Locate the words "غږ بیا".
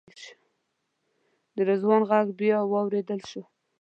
2.09-2.57